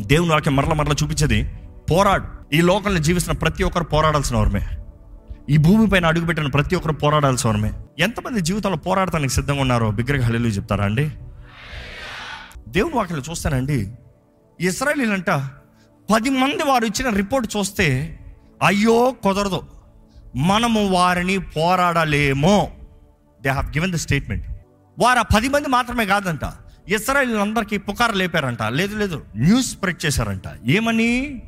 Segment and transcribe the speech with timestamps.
[0.00, 1.52] దేవుని వాక్యం మరల మరల చూపించేది
[1.90, 2.54] పోరాడు.
[2.54, 4.66] ఈ లోకంలో జీవిస్తున్న ప్రతి ఒక్కరు పోరాడాల్సిన వారమే.
[5.50, 7.72] ఈ భూమిపైన అడుగుపెట్టిన ప్రతి ఒక్కరు పోరాడాల్సిన వారమే.
[7.98, 11.10] ఎంతమంది జీవితంలో పోరాడటానికి సిద్ధంగా ఉన్నారో బిగ్గరగా హల్లు చెప్తారా అండి?
[12.68, 13.92] దేవుని వాక్యం చూస్తానండి.
[14.60, 15.30] ఇస్రాయలీలంట
[16.14, 18.18] పది మంది వారు ఇచ్చిన రిపోర్ట్ చూస్తే
[18.62, 19.62] అయ్యో కుదరదు.
[20.36, 22.68] మనము వారిని పోరాడలేమో.
[23.42, 24.46] They have given the statement
[24.98, 26.44] వారు ఆ పది మంది మాత్రమే కాదంట.
[26.88, 28.62] ఇస్రాయల్ అందరికీ పుకారు లేపారంట.
[28.62, 29.24] లేదు లేదు.
[29.36, 30.42] న్యూస్ స్ప్రెడ్ చేశారంట.
[30.64, 31.42] ఏమని?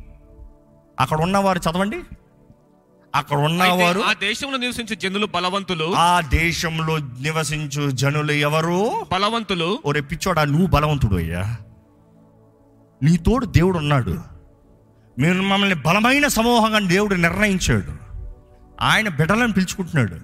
[0.99, 1.99] అక్కడ ఉన్నవారు చదవండి.
[3.15, 5.93] అక్కడ ఉన్నవారు ఆ దేశంలో నివసించే జనులు బలవంతులు.
[5.95, 9.05] ఆ దేశంలో నివసించు జనులు ఎవరు?
[9.11, 9.79] బలవంతులు.
[9.85, 11.57] ఒరే పిచ్చోడా నువ్వు బలవంతుడు అయ్యా.
[13.03, 14.19] నీ తోడు దేవుడు ఉన్నాడు.
[15.19, 17.91] మీరు మమ్మల్ని బలమైన సమూహంగా దేవుడు నిర్ణయించాడు.
[18.81, 20.17] ఆయన బిడ్డలను పిలుచుకుంటున్నాడు.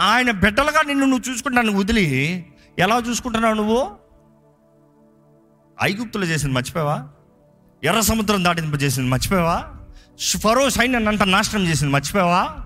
[0.00, 2.46] ఆయన బిడ్డలుగా నిన్ను నువ్వు చూసుకుంటాను వదిలి
[2.78, 4.01] ఎలా చూసుకుంటున్నావు నువ్వు?
[5.82, 7.08] ఐగుప్తులు చేసింది మర్చిపోయావా?
[7.84, 9.74] ఎర్ర సముద్రం దాటింప చేసింది మర్చిపోయావా?
[10.38, 12.56] ఫరో సైన్యాన్ని అంతా నాశనం చేసింది మర్చిపోయావా?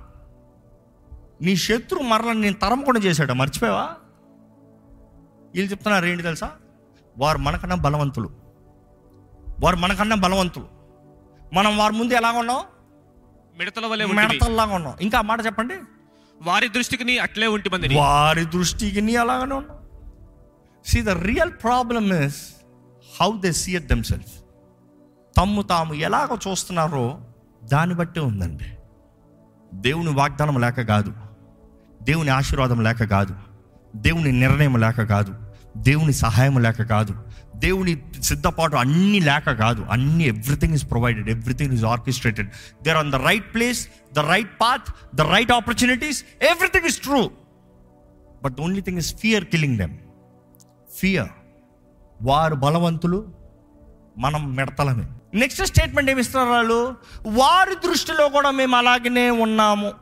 [1.42, 3.91] నీ శత్రు మరల నేను తరం కూడా చేశాడు మర్చిపోయావా?
[5.55, 6.50] వీళ్ళు చెప్తున్నారు ఏంటి తెలుసా?
[7.19, 8.31] వారు మనకన్నా బలవంతులు.
[9.61, 10.67] వారు మనకన్నా బలవంతులు.
[11.53, 12.61] మనం వారి ముందు ఎలా ఉన్నాం?
[13.58, 14.06] మిడతల వలె.
[14.06, 14.95] మెడతల్లాగా ఉన్నాం.
[15.01, 15.75] ఇంకా మాట చెప్పండి.
[16.42, 19.77] వారి దృష్టికి నీ అట్లే ఉంటి మందిని వారి దృష్టికి నీ అలాగనే ఉన్నాం.
[20.86, 22.56] See the real problem is
[23.20, 24.33] how they seat them self
[25.36, 27.20] తమ్ము తాము ఎలాగ చూస్తున్నారో
[27.64, 28.64] దాన్ని బట్టే ఉందండి.
[29.75, 31.12] దేవుని వాగ్దానం లేక కాదు.
[32.03, 33.34] దేవుని ఆశీర్వాదం లేక కాదు.
[33.97, 35.34] దేవుని నిర్ణయం లేక కాదు.
[35.77, 37.14] దేవుని సహాయం లేక కాదు.
[37.56, 39.83] దేవుని సిద్ధపాటు అన్నీ లేక కాదు.
[39.83, 42.48] అన్ని everything is provided everything is orchestrated
[42.83, 47.30] there on the right place the right path the right opportunities everything is true
[48.45, 49.98] but only thing is fear killing them
[50.98, 51.28] fear
[52.22, 53.33] వారు బలవంతులు
[54.19, 55.05] మనం మెడతలమే.
[55.34, 56.95] నెక్స్ట్ స్టేట్మెంట్ ఏమి ఇస్తున్నారు వాళ్ళు?
[57.27, 59.92] వారి దృష్టిలో కూడా మేము అలాగనే ఉన్నాము.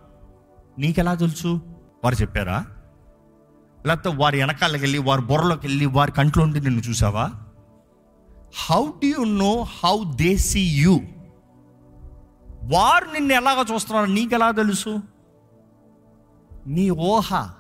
[0.78, 1.60] నీకెలా తెలుసు?
[2.04, 2.66] వారు చెప్పారా?
[3.86, 7.30] లేకపోతే వారి వెనకాలకి వెళ్ళి వారి బుర్రలోకి వెళ్ళి వారి కంట్లో ఉండి నిన్ను చూసావా?
[8.66, 11.00] How do you know how they see you
[12.64, 14.10] వారు నిన్ను ఎలాగ చూస్తున్నారు?
[14.10, 15.00] నీకెలా తెలుసు?
[16.66, 17.50] నీ ఊహ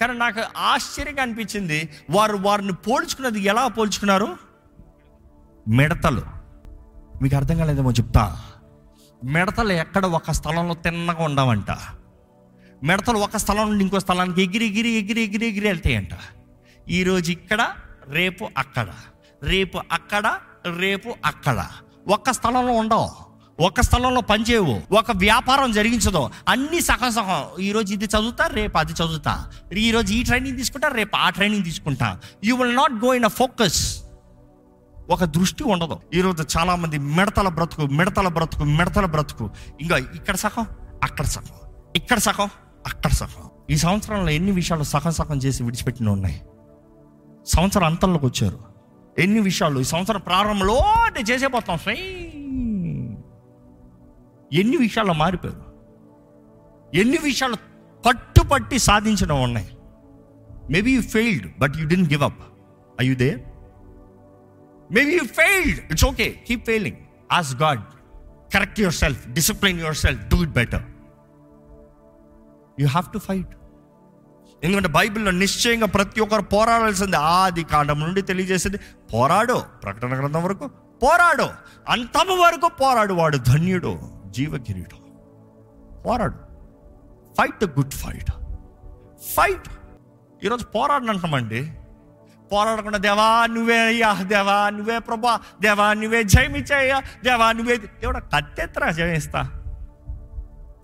[0.00, 4.36] కానీ నాకు ఆశ్చర్యంగా అనిపించింది వారు వారిని పోల్చుకున్నది ఎలా పోల్చుకున్నారు?
[5.68, 6.22] మిడతలు.
[7.22, 8.42] మీకు అర్థం కాలేదేమో చెప్తా.
[9.24, 11.70] మిడతలు ఎక్కడ ఒక స్థలంలో తిన్నగా ఉండవంట.
[12.84, 16.08] మిడతలు ఒక స్థలం నుండి ఇంకో స్థలానికి ఎగిరి ఎగిరి ఎగిరి ఎగిరి ఎగిరి వెళ్తాయంట.
[16.88, 17.68] ఈరోజు ఇక్కడ
[18.08, 18.88] రేపు అక్కడ.
[19.42, 20.40] రేపు అక్కడ
[20.78, 21.66] రేపు అక్కడ.
[22.08, 23.25] ఒక్క స్థలంలో ఉండవు.
[23.60, 26.30] ఒక స్థలంలో పనిచేయవు ఒక వ్యాపారం జరిగించదు.
[26.48, 29.50] అన్ని సగం సగం ఈరోజు ఇది చదువుతా రేపు అది చదువుతా.
[29.76, 32.18] ఈరోజు ఈ ట్రైనింగ్ తీసుకుంటా రేపు ఆ ట్రైనింగ్ తీసుకుంటా.
[32.44, 34.02] You will not go in a focus
[35.10, 35.98] ఒక దృష్టి ఉండదు.
[36.14, 39.50] ఈరోజు చాలామంది మిడతల బ్రతుకు మిడతల బ్రతుకు మిడతల బ్రతుకు.
[39.80, 40.66] ఇంకా ఇక్కడ సగం
[41.02, 41.56] అక్కడ సగం
[41.96, 42.50] ఇక్కడ సగం
[42.86, 46.42] అక్కడ సగం ఈ సంవత్సరంలో ఎన్ని విషయాలు సగం సగం చేసి విడిచిపెట్టిన ఉన్నాయి.
[47.46, 48.58] సంవత్సరం అంతంలోకి వచ్చారు.
[49.18, 51.78] ఎన్ని విషయాలు ఈ సంవత్సరం ప్రారంభంలో అంటే చేసేపోతాం.
[51.78, 52.25] స్వయం
[54.52, 55.66] ఎన్ని విషయాల్లో మారిపోయారు
[56.96, 57.56] ఎన్ని విషయాలు
[58.06, 59.70] పట్టుపట్టి సాధించడం ఉన్నాయి?
[60.70, 62.38] Maybe you failed but you don't give up
[63.00, 63.44] I you they
[64.92, 66.96] maybe you failed it's okay keep failing
[67.32, 67.80] as God
[68.54, 70.82] correct yourself discipline yourself do it better
[72.80, 73.48] you have to fight
[74.64, 77.16] ఎందుకంటే బైబిల్లో నిశ్చయంగా ప్రతి ఒక్కరు పోరాడాల్సింది.
[77.16, 78.76] ఆది కాండం నుండి తెలియజేసింది.
[79.14, 79.62] పోరాడు.
[79.82, 80.66] ప్రకటన గ్రంథం వరకు
[81.02, 81.48] పోరాడు.
[81.88, 84.15] అంతము వరకు పోరాడు వాడు ధన్యుడు.
[84.36, 84.96] జీవకిరీడు
[86.02, 86.38] పోరాడు
[87.38, 88.30] fight the good fight?
[89.36, 89.68] Fight.
[90.44, 91.60] ఈరోజు పోరాడనంటామండి
[92.52, 99.40] పోరాడకుండా దేవా నువ్వే అయ్యా దేవా నువ్వే ప్రభా దేవా నువ్వే జయమిచ్చయ్యా దేవా నువ్వే దేవుడు కత్తెత్తరా జయమిస్తా.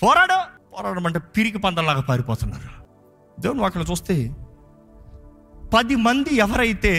[0.03, 0.39] పోరాడు.
[0.75, 2.71] పోరాడమంటే పిరికి పందలాగా పారిపోతున్నారు.
[3.41, 4.17] దేవుని వాక్యం చూస్తే
[5.75, 6.93] పది మంది ఎవరైతే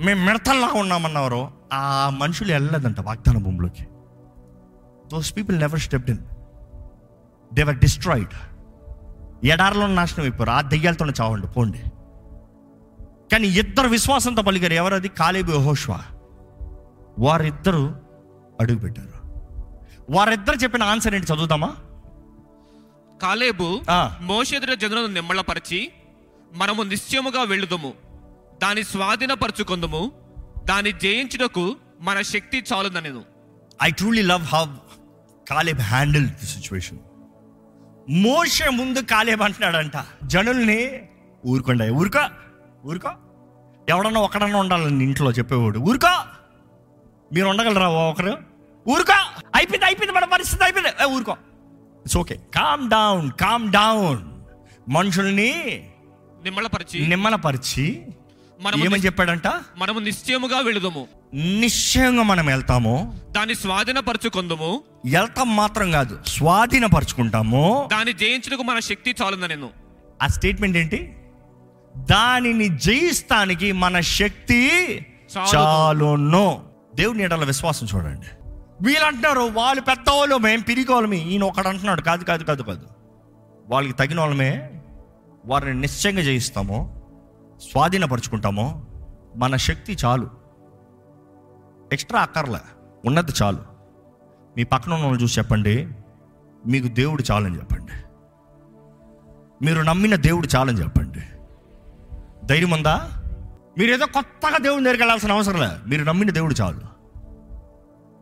[0.00, 3.86] మేము మిడతల్లాగా ఉన్నామన్నారో ఆ మనుషులు వెళ్ళలేదంట వాగ్దాన భూమిలోకి.
[5.12, 6.18] Those people never stepped in
[7.54, 8.34] they were destroyed
[9.46, 10.50] ఎడారిలో నాశనం అయిపోయారు.
[10.50, 11.78] ఆ దెయ్యాలతోనే చావండి పోండి.
[13.32, 15.08] కానీ ఇద్దరు విశ్వాసంతో పలిగారు ఎవరది?
[15.08, 16.00] కాలేబు యెహోషువ.
[17.18, 18.00] వారిద్దరు
[18.60, 19.10] అడుగుపెట్టారు
[20.10, 21.76] వారిద్దరు చెప్పిన ఆన్సర్ ఏంటి చదువుదామా
[23.22, 23.80] కాలేబు.
[24.20, 25.92] మోషెదుర జనులను నిమ్మళపరిచి
[26.54, 27.92] మనము నిశ్చయముగా వెళ్ళుదము.
[28.62, 30.12] దాని స్వాధీనపరచుకుందుము.
[30.64, 33.22] దాన్ని జయించుటకు మన శక్తి చాలుదనెను.
[33.82, 34.66] I truly love how
[35.50, 36.98] Caleb handle the situation.
[38.10, 41.02] మోషే ముందు కాలేబ్ అంటున్నాడంట జనుల్ని
[41.46, 42.24] ఊరుకోండి ఊరుకో
[42.86, 43.10] ఊరుకో.
[43.88, 46.12] ఎవడన్నా ఒకడన్నా ఉండాలని ఇంట్లో చెప్పేవాడు ఊరుకో.
[47.32, 48.38] మీరు ఉండగలరా ఒకరు?
[48.88, 49.14] ఊరుకో.
[49.54, 51.04] అయిపోయింది అయిపోయింది మన పరిస్థితి అయిపోయింది.
[51.04, 51.32] ఊరుకో.
[52.00, 54.18] It's okay calm down calm down
[54.88, 55.50] మనుషుల్ని
[56.42, 58.06] నిమ్మళపరిచి నిమ్మలపరిచి
[58.60, 59.46] మనము ఏమని చెప్పాడంట?
[59.76, 61.08] మనము నిశ్చయముగా వెళుదము.
[61.34, 63.20] నిశ్చయంగా మనం వెళ్తాము.
[63.30, 64.82] దాన్ని స్వాధీనపరచుకొందుము.
[65.10, 67.88] వెళ్తాం మాత్రం కాదు స్వాధీనపరుచుకుంటాము.
[67.92, 69.70] దాన్ని జయించుటకు మన శక్తి చాలుందని నేను.
[70.22, 71.16] ఆ స్టేట్మెంట్ ఏంటి?
[71.96, 74.70] దానిని జయిస్తానికి మన శక్తి
[75.54, 76.62] చాలును.
[76.94, 78.48] దేవుని ఎడల విశ్వాసం చూడండి.
[78.82, 82.86] వీళ్ళు అంటున్నారు వాళ్ళు పెద్దవాళ్ళు మేము పిరికోవాలమి ఈయన ఒకడు అంటున్నాడు కాదు కాదు కాదు కాదు.
[83.68, 84.70] వాళ్ళకి తగిన వాళ్ళమే.
[85.46, 87.02] వారిని నిశ్చయంగా జయిస్తాము
[87.70, 88.86] స్వాధీనపరుచుకుంటాము.
[89.36, 90.39] మన శక్తి చాలు.
[91.92, 92.58] ఎక్స్ట్రా అక్కర్లే.
[93.04, 93.58] ఉన్నది చాలు.
[94.56, 95.88] మీ పక్కన ఉన్న చూసి చెప్పండి.
[96.66, 97.92] మీకు దేవుడు చాలని చెప్పండి.
[99.64, 101.20] మీరు నమ్మిన దేవుడు చాలని చెప్పండి.
[102.46, 103.08] ధైర్యం ఉందా?
[103.78, 105.68] మీరు ఏదో కొత్తగా దేవుని దగ్గరికి వెళ్ళాల్సిన అవసరం లే.
[105.86, 106.80] మీరు నమ్మిన దేవుడు చాలు.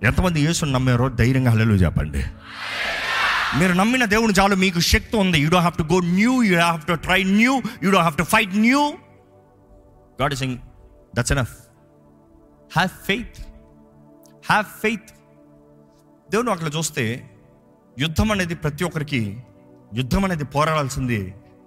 [0.04, 2.24] ఎంతమంది యేసుని నమ్మారో ధైర్యంగా హల్లెలూయా చెప్పండి.
[3.58, 4.54] మీరు నమ్మిన దేవుడు చాలు.
[4.54, 5.38] మీకు శక్తి ఉంది.
[5.38, 8.22] You do have to go now you have to try now you do have to
[8.22, 8.92] fight now
[10.22, 10.44] God is
[11.16, 11.56] that's enough
[12.72, 13.47] have faith
[14.48, 15.10] have faith
[16.32, 17.04] దేవుడు అట్లా చూస్తే
[17.96, 19.20] యుద్ధం అనేది ప్రతి ఒక్కరికి
[19.98, 21.18] యుద్ధం అనేది పోరాడాల్సింది.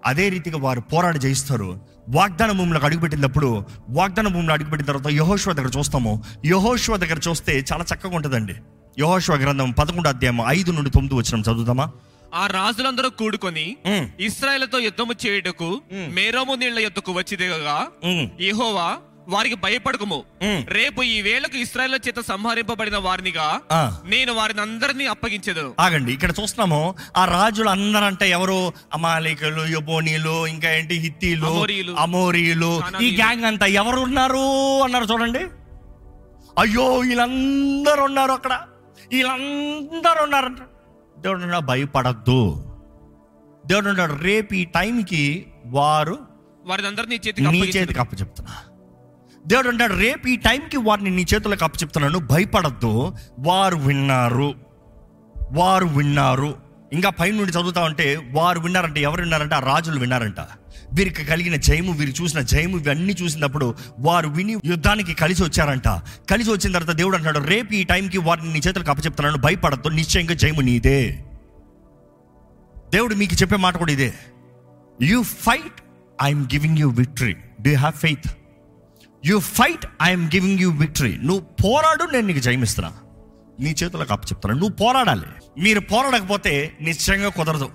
[0.09, 1.67] అదే రీతిగా వారు పోరాడి జయిస్తారు.
[2.15, 3.49] వాగ్దాన భూమిలోకి అడుగుపెట్టినప్పుడు
[3.97, 6.13] వాగ్దాన భూమిలో అడుగుపెట్టిన తర్వాత యహోశ్వ దగ్గర చూస్తాము.
[6.53, 8.55] యహోశ్వ దగ్గర చూస్తే చాలా చక్కగా ఉంటుందండి.
[8.97, 11.87] యహోశ్వ గ్రంథం పదకొండు అధ్యాయం ఐదు నుండి తొమ్మిది వచ్చిన చదువుతామా
[12.41, 13.67] ఆ రాజులందరూ కూడుకొని
[14.27, 15.69] ఇస్రాయేల్తో యుద్ధము చేయుటకు
[16.17, 17.77] మేరోము నీళ్ళ యొద్దకు వచ్చి దిగగా
[18.47, 18.89] యెహోవా
[19.27, 20.23] వారికి భయపడకము.
[20.67, 23.61] రేపు ఈ వేళకు ఇస్రాయేల్ చేత సంహరింపబడిన వారినిగా.
[24.05, 25.73] నేను వారిని అందరినీ అప్పగించేదను.
[25.79, 28.73] ఆగండి ఇక్కడ చూస్తున్నాము ఆ రాజులు అందరంటే ఎవరు?
[28.93, 30.95] అమాలికలు యబోనీలు ఇంకా ఏంటి?
[30.95, 32.81] హిత్తీలు అమోరీయులు, అమోరీయులు.
[33.01, 33.15] ఈ.
[33.15, 35.39] గ్యాంగ్ అంతా ఎవరు ఉన్నారు అన్నారు చూడండి.
[36.59, 38.61] అయ్యో వీళ్ళందరూ ఉన్నారు అక్కడ.
[39.11, 40.57] వీళ్ళందరూ ఉన్నారంట
[41.19, 42.63] దేవుడు భయపడద్దు.
[43.65, 46.19] దేవుడు రేపు ఈ టైంకి వారు
[46.65, 48.70] వారిని అందరినీ చేతికి నీ అప్పగించేదను.
[49.47, 52.19] దేవుడు అంటాడు రేపు ఈ టైంకి వారిని నీ చేతులకు అప్పచెప్తున్నాను.
[52.19, 53.13] భయపడద్దు.
[53.39, 54.55] వారు విన్నారు.
[55.51, 56.55] వారు విన్నారు.
[56.93, 60.39] ఇంకా పైనుండి చదువుతా ఉంటే వారు విన్నారంటే ఎవరు విన్నారంటే ఆ రాజులు విన్నారంట.
[60.93, 65.87] వీరికి కలిగిన జయము వీరు చూసిన జయము ఇవన్నీ చూసినప్పుడు వారు విని యుద్ధానికి కలిసి వచ్చారంట.
[66.29, 69.37] కలిసి వచ్చిన తర్వాత దేవుడు అంటాడు రేపు ఈ టైంకి వారిని నీ చేతులకు అప్పచెప్తున్నాను.
[69.37, 69.89] భయపడద్దు.
[69.89, 71.25] నిశ్చయంగా జయము నీదే.
[72.89, 74.13] దేవుడు మీకు చెప్పే మాట కూడా ఇదే.
[75.01, 75.81] You fight
[76.23, 78.31] I'm giving you victory do have faith
[79.25, 82.91] you fight I'm giving you victory నువ్వు పోరాడు నేను నీకు జయమిస్తున్నా.
[83.59, 85.25] నీ చేతులకు అప్పు చెప్తాను నువ్వు పోరాడాలి.
[85.61, 87.69] మీరు పోరాడకపోతే నిశ్చయంగా కుదరదు.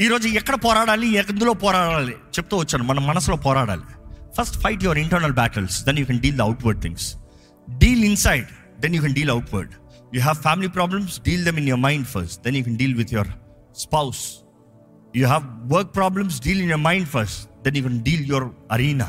[0.00, 1.16] ఈరోజు ఎక్కడ పోరాడాలి?
[1.16, 2.12] ఎందులో పోరాడాలి?
[2.12, 2.84] చెప్తూ వచ్చాను.
[2.84, 3.82] మన మనసులో పోరాడాలి.
[4.38, 7.14] First fight your internal battles then you can deal the outward things
[7.78, 8.46] deal inside
[8.80, 9.70] then you can deal outward
[10.14, 13.14] you have family problems deal them in your mind first then you can deal with
[13.14, 13.28] your
[13.76, 14.20] spouse
[15.16, 19.08] you have work problems deal in your mind first then you can deal your arena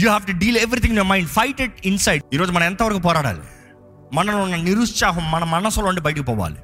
[0.00, 3.44] you have to deal everything in mind fight it inside ఈరోజు మనం ఎంతవరకు పోరాడాలి?
[4.16, 6.60] మనలో ఉన్న నిరుత్సాహం మన మనసులో నుండి బయటకు పోవాలి.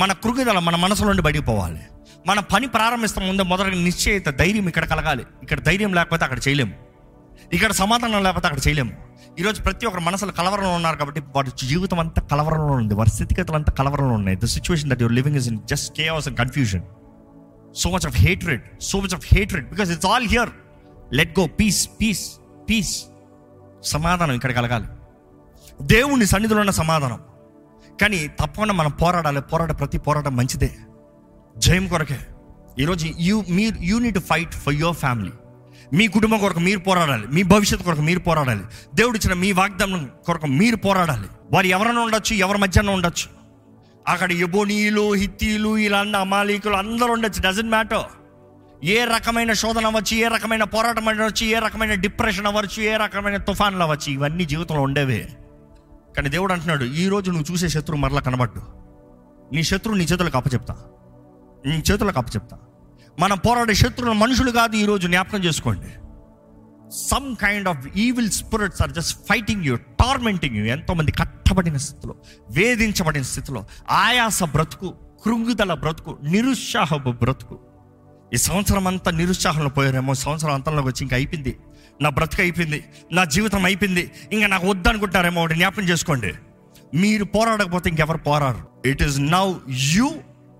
[0.00, 1.80] మన కృగిదల మన మనసులో ఉండి బయటకు పోవాలి.
[2.28, 5.24] మన పని ప్రారంభిస్తాం ముందే మొదటి నిశ్చయిత ధైర్యం ఇక్కడ కలగాలి.
[5.44, 6.74] ఇక్కడ ధైర్యం లేకపోతే అక్కడ చేయలేము
[7.56, 8.92] ఇక్కడ సమాధానం లేకపోతే అక్కడ చేయలేము
[9.40, 12.94] ఈరోజు ప్రతి ఒక్కరు మనసులో కలవరంలో ఉన్నారు కాబట్టి వాటి జీవితం అంతా కలవరంలో ఉంది.
[13.00, 14.36] వారి స్థితిగతులు అంతా కలవరంలో ఉన్నాయి.
[14.44, 16.84] The situation that your living is in just chaos and confusion
[17.82, 20.52] so much of hatred so much of hatred because it's all here
[21.20, 22.24] let go peace peace
[22.68, 23.04] peace
[23.82, 24.86] సమాధానం ఇక్కడ కలగాలి.
[25.82, 27.20] దేవుని సన్నిధిలో ఉన్న సమాధానం.
[28.00, 30.76] కానీ తప్పకుండా మనం పోరాడాలి పోరాట ప్రతి పోరాటం మంచిదే.
[31.56, 32.18] జయం కొరకే.
[32.78, 35.30] ఈరోజు యూ మీరు you need fight for your family
[35.92, 38.60] మీ కుటుంబం కొరకు మీరు పోరాడాలి మీ భవిష్యత్తు కొరకు మీరు పోరాడాలి.
[38.94, 41.28] దేవుడు ఇచ్చిన మీ వాగ్దానం కొరకు మీరు పోరాడాలి.
[41.52, 43.38] వారు ఎవరైనా ఉండొచ్చు ఎవరి మధ్యన ఉండొచ్చు.
[44.08, 48.17] అక్కడ ఎబోనీలు హిత్తీలు ఇలా అమాలీకులు అందరూ ఉండొచ్చు డజంట్ మ్యాటర్
[48.84, 53.82] ఏ రకమైన శోధన అవ్వచ్చు ఏ రకమైన పోరాటం అవ్వచ్చు ఏ రకమైన డిప్రెషన్ అవ్వచ్చు ఏ రకమైన తుఫాన్లు
[53.82, 55.28] అవ్వచ్చు ఇవన్నీ జీవితంలో ఉండేవే.
[56.16, 58.62] కానీ దేవుడు అంటున్నాడు ఈ రోజు నువ్వు చూసే శత్రువు మరలా కనబడ్డు.
[59.54, 60.76] నీ శత్రువు నీ చేతులకు అప్పచెప్తా.
[61.66, 62.58] నీ చేతులకు అప్పచెప్తా.
[63.18, 65.86] మనం పోరాడే శత్రువులు మనుషులు కాదు ఈరోజు జ్ఞాపకం చేసుకోండి.
[66.90, 72.14] Some kind of evil spirits are just fighting you tormenting you ఎంతోమంది కట్టబడిన స్థితిలో
[72.50, 74.94] వేధించబడిన స్థితిలో ఆయాస బ్రతుకు
[75.24, 77.67] కృంగుదల బ్రతుకు నిరుత్సాహపు బ్రతుకు.
[78.34, 81.58] ఈ సంవత్సరం అంతా నిరుత్సాహంలో పోయారేమో సంవత్సరం అంతంలోకి వచ్చి ఇంకా అయిపోయింది.
[82.02, 86.34] నా బ్రతుకు అయిపోయింది నా జీవితం అయిపోయింది ఇంకా నాకు వద్దనుకుంటారేమో ఒకటి జ్ఞాపకం చేసుకోండి.
[86.94, 90.10] మీరు పోరాడకపోతే ఇంకెవరు పోరారు it is now you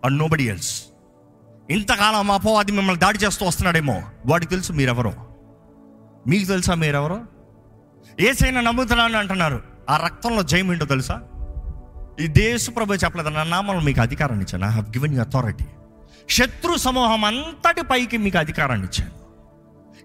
[0.04, 0.84] and nobody else
[1.70, 5.14] ఇంతకాలం మా అపవాది మిమ్మల్ని దాడి చేస్తూ వస్తున్నాడేమో వాడికి తెలుసు మీరెవరో.
[6.26, 7.20] మీకు తెలుసా మీరెవరో?
[8.20, 9.62] ఏసైనా నమ్ముతున్నాను అంటున్నారు.
[9.90, 11.22] ఆ రక్తంలో జయం ఏంటో తెలుసా?
[12.20, 14.64] ఈ దేశ ప్రభు చెప్పలేదు నా నామంలో మీకు అధికారాన్ని ఇచ్చాను.
[14.64, 15.64] I have given you authority
[16.30, 19.18] శత్రు సమూహం అంతటి పైకి మీకు అధికారాన్ని ఇచ్చాను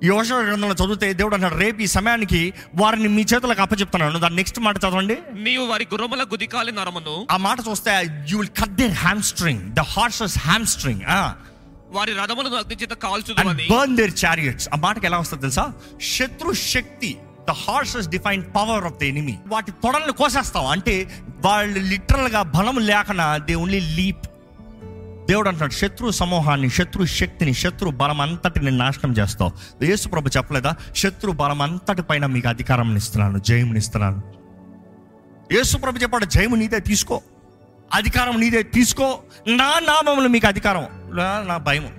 [0.03, 4.20] యోష గ్రంథంలో చదివితే దేవుడు అన్నాడు రేపు ఈ సమయానికి వారిని మీ చేతులకు అప్పచెప్తున్నాను.
[4.20, 5.18] దాని నెక్స్ట్ మాట చదవండి.
[5.34, 7.27] నీవు వారి గుర్రముల గుదికాలి నరమును.
[7.32, 11.01] ఆ మాట చూస్తే you will cut their hamstring the horses hamstring
[11.92, 13.06] వారి రథములను అగ్ని చేత
[13.39, 13.68] అని.
[13.72, 15.74] బర్న్ దేర్ చారియట్స్ ఆ మాటకి ఎలా వస్తుంది తెలుసా?
[16.01, 17.18] శత్రు శక్తి
[17.50, 23.38] the horses define power of the enemy వాటి తొడల్ని కోసేస్తాం అంటే వాళ్ళు లిటరల్గా బలం లేకనా
[23.38, 24.25] దే ఓన్లీ లీప్
[25.30, 29.84] దేవుడు అంటున్నాడు శత్రు సమూహాన్ని శత్రు శక్తిని శత్రు బలం అంతటిని నాశనం చేస్తావు.
[29.86, 30.75] యేసు ప్రభు చెప్పలేదా?
[30.96, 34.24] శత్రు బలం అంతటి పైన మీకు అధికారం ఇస్తున్నాను జయముని ఇస్తున్నాను.
[35.53, 37.22] యేసు ప్రభు చెప్పాడు జయము నీదే తీసుకో.
[37.94, 39.20] అధికారం నీదే తీసుకో.
[39.48, 40.88] నా నామములు మీకు అధికారం.
[41.18, 41.94] నా- నా భయం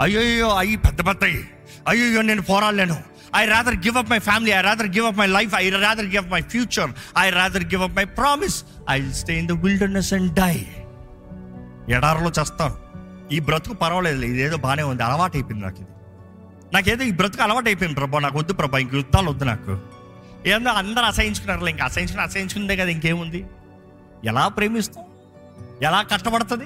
[0.00, 1.48] అయ్యో అయ్యి పెద్ద పెద్దయి
[1.88, 2.22] అయ్యో.
[2.22, 2.96] నేను పోరాడలేను.
[3.36, 6.24] I rather give up my family I rather give up my life I rather give
[6.24, 10.34] up my future I rather give up my promise I stay in the wilderness and
[10.34, 10.66] die
[11.88, 12.74] ఎడారిలో చేస్తాను.
[13.32, 15.88] ఈ బ్రతుకు పర్వాలేదు ఇదేదో బాగానే ఉంది అలవాటు అయిపోయింది నాకు ఇది.
[16.74, 19.78] నాకేదో ఈ బ్రతుకు అలవాటు అయిపోయింది ప్రభా నాకు వద్దు ప్రభా ఇంక యుద్ధాలు వద్దు నాకు.
[20.46, 23.46] ఏందో అందరూ అసహించుకున్నారు ఇంకా అసహించుకుని అసహించుకుందే కదా ఇంకేముంది?
[24.24, 25.04] ఎలా ప్రేమిస్తాం?
[25.82, 26.64] ఎలా కష్టపడుతుంది?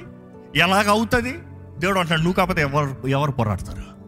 [0.58, 1.38] ఎలాగ అవుతుంది?
[1.78, 3.98] దేవుడు అంటాడు నువ్వు కాకపోతే ఎవరు ఎవరు పోరాడతారు?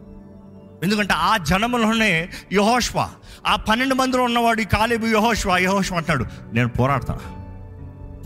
[0.83, 3.09] ఎందుకంటే ఆ జనములోనే యహోష్వ
[3.47, 7.19] ఆ పన్నెండు మందిలో ఉన్నవాడు కాలేబు యహోష్వ యహోష్వ అంటాడు నేను పోరాడతా.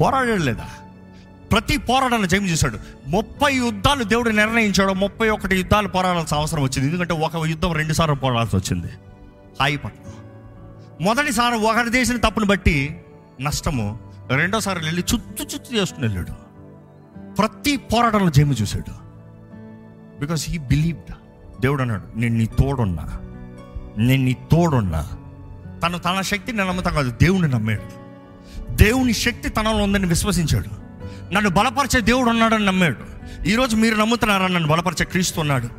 [0.02, 0.68] పోరాడడం లేదా
[1.56, 2.80] ప్రతి పోరాటాన్ని జయం చేశాడు.
[3.08, 4.94] ముప్పై యుద్ధాలు దేవుడు నిర్ణయించాడు.
[4.94, 6.88] ముప్పై ఒకటి యుద్ధాలు పోరాడాల్సిన అవసరం వచ్చింది.
[6.88, 8.88] ఎందుకంటే ఒక యుద్ధం రెండుసార్లు పోరాడాల్సి వచ్చింది.
[9.62, 10.14] హాయిపట్నం
[11.02, 13.02] మొదటిసారి ఒకరి చేసిన తప్పును బట్టి
[13.42, 16.32] నష్టము రెండోసారి వెళ్ళి చుత్తు చుత్తు చేసుకుని వెళ్ళాడు.
[17.34, 18.92] ప్రతి పోరాటంలో జయము చూశాడు.
[20.20, 21.16] బికాస్ హీ బిలీవ్డ్
[21.62, 23.20] దేవుడు అన్నాడు నేను నీ తోడున్నా.
[23.98, 25.10] నేను నీ తోడున్నా.
[25.84, 28.06] తను తన శక్తిని నమ్ముతాం కాదు దేవుని నమ్మాడు.
[28.72, 30.85] దేవుని శక్తి తనలో ఉందని విశ్వసించాడు.
[31.34, 32.96] నన్ను బలపరిచే దేవుడు ఉన్నాడని నమ్మాడు.
[33.48, 35.70] ఈరోజు మీరు నమ్ముతున్నారా నన్ను బలపరిచే క్రీస్తు ఉన్నాడు?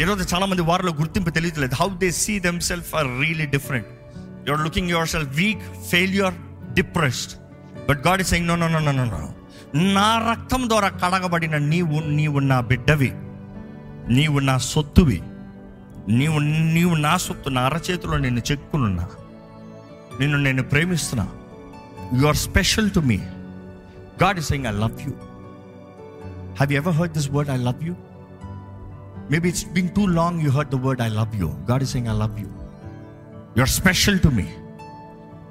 [0.00, 1.74] ఈరోజు చాలా మంది వారిలో గుర్తింపు తెలియట్లేదు.
[1.74, 3.86] How they see them self are really different
[4.48, 5.58] your looking your self weak
[5.90, 6.34] failure
[6.74, 7.32] depressed
[7.88, 9.34] but God is saying no no no no no
[9.74, 13.12] నా రక్తం ద్వారా కడగబడిన నీవు నీవు నా బిడ్డవి.
[14.08, 15.22] నీవు నా సొత్తువి.
[16.08, 19.08] నీవు నీవు నా సొత్తు నా అరచేతిలో నేను చెక్కునున్నా
[20.20, 21.28] నిన్ను నేను ప్రేమిస్తున్నా.
[22.20, 23.20] You are special to me
[24.22, 25.12] God is saying I love you
[26.54, 27.94] have you ever heard this word I love you
[29.30, 32.10] maybe it's been too long you heard the word I love you God is saying
[32.14, 32.46] I love you
[33.58, 34.46] you special to me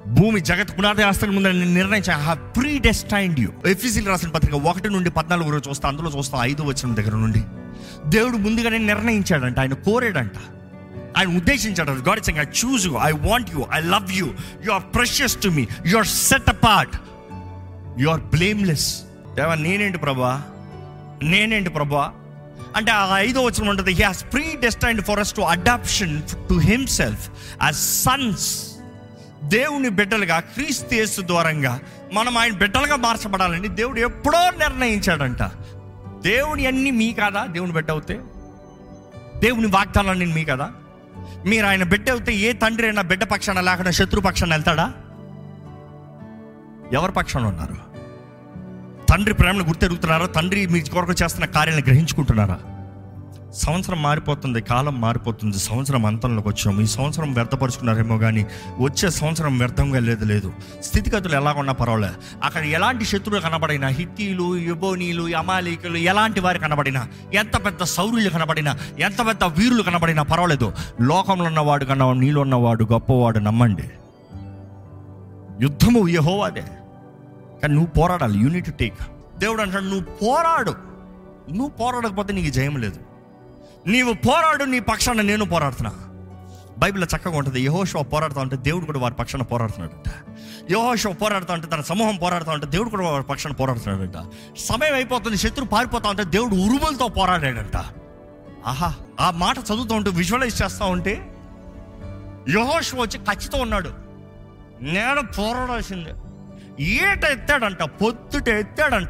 [0.06, 2.12] భూమి జగత్ పునాది ఆస్తుల ముందు నేను నిర్ణయించి.
[2.12, 6.38] I have predestined you ఎఫీసీలు రాసిన పత్రిక ఒకటి నుండి పద్నాలుగు రోజు చూస్తా అందులో చూస్తా
[6.42, 7.42] ఐదు వచ్చిన దగ్గర నుండి.
[8.06, 10.32] దేవుడు ముందుగానే నిర్ణయించాడంట ఆయన కోరాడంట.
[11.18, 14.26] ఆయన ఉద్దేశించాడు God is I choose you I want you I love you
[14.64, 16.96] you are precious to me you are set apart
[17.98, 19.02] you are blameless
[19.34, 20.42] దేవా నేనేంటి ప్రభా?
[21.22, 22.12] నేనేంటి ప్రభా?
[22.76, 24.24] అంటే ఆ ఐదో వచ్చిన ఉంటుంది he has
[24.60, 27.30] predestined for us to adoption to himself
[27.62, 28.70] as sons
[29.44, 31.80] దేవుని బిడ్డలుగా క్రీస్తు ద్వారంగా
[32.12, 35.42] మనం ఆయన బిడ్డలుగా మార్చబడాలని దేవుడు ఎప్పుడో నిర్ణయించాడంట.
[36.22, 37.46] దేవుని అన్ని మీ కాదా?
[37.46, 38.20] దేవుని బిడ్డ అవుతే?
[39.36, 40.72] దేవుని వాగ్దానాలన్నీ మీ కదా?
[41.46, 44.92] మీరు ఆయన బిడ్డ అవుతే ఏ తండ్రి అయినా బిడ్డ పక్షాన లేకుండా శత్రు పక్షాన వెళ్తాడా?
[46.92, 47.94] ఎవరి పక్షంలో ఉన్నారు?
[49.10, 50.26] తండ్రి ప్రేమను గుర్తెరుగుతున్నారా?
[50.26, 52.58] తండ్రి మీ కొరకు చేస్తున్న కార్యాలను గ్రహించుకుంటున్నారా?
[53.54, 58.46] సంవత్సరం మారిపోతుంది కాలం మారిపోతుంది సంవత్సరం అంతంలోకి వచ్చాము ఈ సంవత్సరం వ్యర్థపరుచుకున్నారేమో కానీ
[58.78, 60.52] వచ్చే సంవత్సరం వ్యర్థంగా లేదు లేదు.
[60.84, 62.08] స్థితిగతులు ఎలా ఉన్నా పర్వాలే.
[62.44, 69.26] అక్కడ ఎలాంటి శత్రువులు కనబడినా హిత్తీలు యుబోనీలు అమాలీకులు ఎలాంటి వారు కనబడినా ఎంత పెద్ద సౌరులు కనబడినా ఎంత
[69.26, 70.72] పెద్ద వీరులు కనబడినా పర్వాలేదు.
[71.00, 73.90] లోకంలో ఉన్నవాడు కన్నా నీళ్ళు ఉన్నవాడు గొప్పవాడు నమ్మండి.
[75.60, 76.60] యుద్ధము యహోవాదే.
[77.62, 78.38] కానీ నువ్వు పోరాడాలి.
[78.38, 78.98] యూనిట్ టేక్
[79.38, 80.70] దేవుడు అంటాడు నువ్వు పోరాడు.
[81.50, 83.00] నువ్వు పోరాడకపోతే నీకు జయం లేదు.
[83.86, 85.92] నీవు పోరాడు నీ పక్షాన నేను పోరాడుతున్నా.
[86.78, 90.34] బైబిల్లో చక్కగా ఉంటుంది యహోశివ పోరాడుతూ ఉంటే దేవుడు కూడా వారి పక్షాన పోరాడుతున్నాడంట.
[90.70, 94.16] యహోశివ పోరాడుతూ ఉంటే తన సమూహం పోరాడుతూ ఉంటే దేవుడు కూడా వారి పక్షాన పోరాడుతున్నాడంట.
[94.58, 97.76] సమయం అయిపోతుంది శత్రు పారిపోతా ఉంటే దేవుడు ఉరుములతో పోరాడాడంట.
[98.66, 101.34] ఆహా ఆ మాట చదువుతూ ఉంటే విజువలైజ్ చేస్తూ ఉంటే
[102.48, 104.03] యహోశివ వచ్చి ఖచ్చితం ఉన్నాడు.
[104.92, 106.14] నేను పోరాడాల్సిందే.
[106.82, 109.08] ఈట ఎత్తాడంట పొద్దుట ఎత్తాడంట.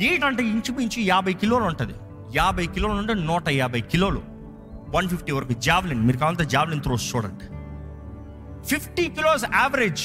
[0.00, 1.94] ఈట అంటే ఇంచుమించు యాభై కిలోలు ఉంటుంది.
[2.34, 4.22] యాభై కిలోలు ఉంటే నూట యాభై కిలోలు.
[4.88, 6.06] వన్ ఫిఫ్టీ వరకు జావ్లిన్.
[6.06, 7.44] మీరు కావాలంటే జావ్లిన్ త్రోస్ చూడండి.
[8.66, 10.02] Fifty kilos average.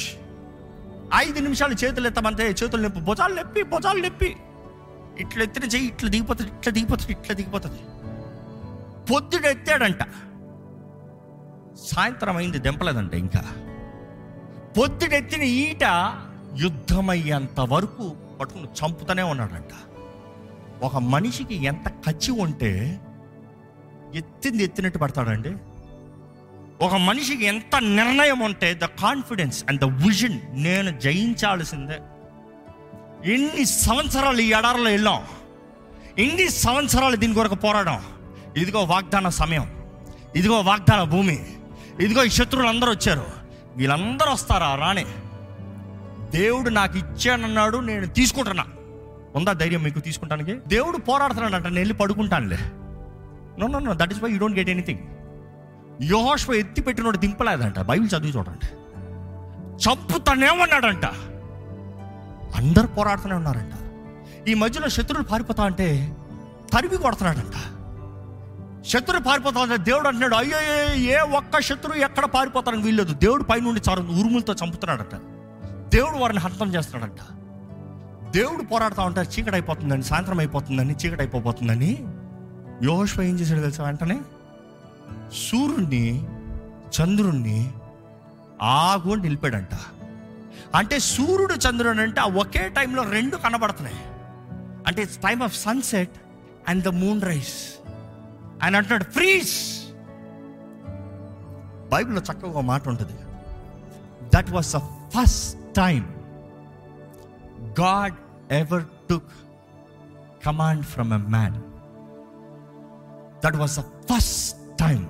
[1.16, 4.36] ఐదు నిమిషాలు చేతులు ఎత్తమంటే చేతులు నొప్పి భుజాలు నొప్పి భుజాలు నొప్పి.
[5.20, 7.80] ఇట్లా ఎత్తిన చెయ్యి ఇట్లా దిగిపోతుంది ఇట్లా దిగిపోతుంది ఇట్లా దిగిపోతుంది.
[9.14, 10.00] పొద్దుడు ఎత్తాడంట.
[11.86, 13.44] సాయంత్రం అయింది దెంపలేదంట ఇంకా.
[14.77, 15.84] పొద్దుడెత్తిన ఈట
[16.55, 19.74] యుద్ధమయ్యేంత వరకు పట్టుకుని చంపుతూనే ఉన్నాడంట.
[20.84, 23.00] ఒక మనిషికి ఎంత కచ్చి ఉంటే
[24.15, 25.51] ఎత్తింది ఎత్తినట్టు పడతాడండి.
[26.82, 32.00] ఒక మనిషికి ఎంత నిర్ణయం ఉంటే the confidence and the vision నేను జయించాల్సిందే.
[33.34, 35.24] ఎన్ని సంవత్సరాలు ఈ ఎడారిలో వెళ్ళాం?
[36.20, 38.03] ఎన్ని సంవత్సరాలు దీని కొరకు పోరాడం?
[38.58, 39.84] ఇదిగో వాగ్దాన సమయం.
[40.36, 41.46] ఇదిగో వాగ్దాన భూమి.
[42.01, 43.45] ఇదిగో ఈ శత్రువులు అందరూ వచ్చారు.
[43.75, 44.75] వీళ్ళందరూ వస్తారా?
[44.75, 45.05] రానే.
[46.32, 48.65] దేవుడు నాకు ఇచ్చానన్నాడు నేను తీసుకుంటున్నా.
[49.36, 50.55] ఉందా ధైర్యం మీకు తీసుకుంటానికి?
[50.67, 52.58] దేవుడు పోరాడుతున్నాడు అంట నేను వెళ్ళి పడుకుంటానులే.
[53.60, 55.00] No no no that is why you don't get anything
[56.03, 57.79] యోహాష్వ ఎత్తి పెట్టినోడు దింపలేదంట.
[57.79, 58.67] బైబిల్ చదివి చూడండి.
[59.75, 61.05] చంపుతానేమన్నాడంట.
[62.55, 63.74] అందరు పోరాడుతూనే ఉన్నారంట.
[64.48, 66.17] ఈ మధ్యలో శత్రువులు పారిపోతా అంటే
[66.74, 67.75] తరిమి కొడుతున్నాడంట.
[68.88, 73.13] శత్రువు పారిపోతా దేవుడు అంటున్నాడు అయ్యో ఏ ఒక్క శత్రువు ఎక్కడ పారిపోతానికి వీల్లేదు.
[73.13, 75.15] దేవుడు పైనుండి చారు ఉరుములతో చంపుతున్నాడట.
[75.96, 77.20] దేవుడు వారిని హంతం చేస్తున్నాడంట.
[78.34, 82.06] దేవుడు పోరాడుతూ ఉంటారు చీకటి అయిపోతుందని సాయంత్రం అయిపోతుందని చీకటి అయిపోతుందని
[82.84, 83.84] యోహోష్వ ఏం చేశాడు తెలుసా?
[83.84, 84.20] వెంటనే
[85.34, 86.25] సూర్యుడిని
[87.01, 87.72] చంద్రుణ్ణి
[88.62, 89.75] ఆగు అని నిలిపాడంట.
[90.75, 93.98] అంటే సూర్యుడు చంద్రుడు అంటే ఒకే టైంలో రెండు కనబడుతున్నాయి.
[94.88, 96.12] అంటే it's time of sunset
[96.68, 97.85] and the moon rise
[98.64, 99.54] ఆయన అంటున్నాడు ఫ్రీజ్
[101.92, 103.16] బైబిల్లో చక్కగా మాట ఉంటుంది.
[104.36, 104.78] That was the
[105.16, 106.02] first time
[107.82, 108.16] God
[108.52, 109.34] ever took
[110.46, 111.58] command from a man
[113.46, 115.10] that was the first time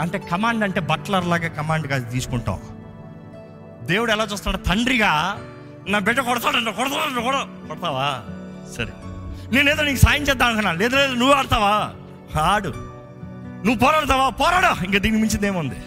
[0.00, 2.60] అంటే కమాండ్ అంటే బట్లర్ లాగా కమాండ్ కాదు తీసుకుంటాం.
[3.86, 4.56] దేవుడు ఎలా చూస్తాడు?
[4.56, 5.12] తండ్రిగా
[5.88, 7.36] నా బిడ్డ కొడతాడంట కొడతాడంట కొడ
[7.68, 8.08] కొడతావా?
[8.76, 8.92] సరే.
[9.54, 11.94] నేనేదో నీకు సాయం చేద్దాం అనుకున్నా లేదు లేదు నువ్వు ఆడతావా?
[12.36, 12.68] పాడు.
[13.66, 14.28] నువ్వు పోరాడతావా?
[14.28, 14.76] పోరాడా.
[14.84, 15.82] ఇంకా దీనికి మించింది ఏముంది?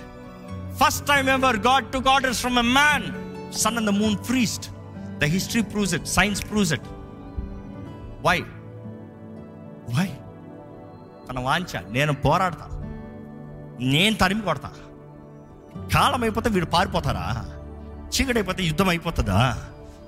[0.84, 3.04] First time ever God to God is from a man
[3.54, 4.72] sun and the moon freezed
[5.18, 6.82] the history proves it science proves it
[8.22, 8.40] why
[9.98, 10.10] why
[11.30, 12.66] తన వాంచ నేను పోరాడతా.
[13.80, 14.72] నేను తరిమి కొడతా.
[15.94, 17.46] కాలం అయిపోతే వీడు పారిపోతారా?
[18.08, 19.58] చీకటి అయిపోతే యుద్ధం అయిపోతుందా?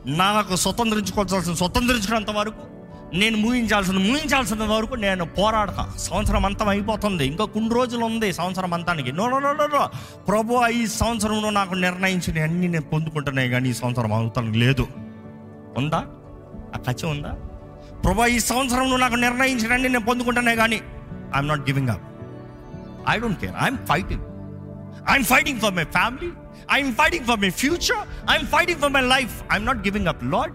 [0.05, 2.70] నాకు స్వతంత్రించుకోవాల్సిన స్వతంత్రించుకున్నంత వరకు
[3.13, 5.93] నేను ముగించాల్సింది ముగించాల్సిన వరకు నేను పోరాడతా.
[5.97, 7.25] సంవత్సరం అంతం అయిపోతుంది.
[7.25, 9.11] ఇంకా కొన్ని రోజులు ఉంది సంవత్సరం అంతానికి.
[9.11, 9.89] నో నో నో నో
[10.27, 14.87] ప్రభు ఈ సంవత్సరంలో నాకు నిర్ణయించిన అన్ని నేను పొందుకుంటున్నాయి కానీ ఈ సంవత్సరం అవుతాను లేదు.
[15.77, 15.97] ఉందా?
[16.75, 17.31] ఆ కచ్చ ఉందా?
[18.05, 20.75] ప్రభు ఈ సంవత్సరంలో నాకు నిర్ణయించిన అన్ని నేను పొందుకుంటున్నాయి కానీ
[21.35, 22.01] I'm not giving up
[23.09, 24.23] I don't care I'm fighting
[25.09, 26.31] I'm fighting for my family
[26.71, 30.51] I'm fighting for my future I'm fighting for my life I'm not giving up Lord